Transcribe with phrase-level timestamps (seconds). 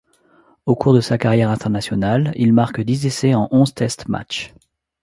[0.65, 4.51] Au cours de sa carrière internationale, il marque dix essais en onze tests matchs.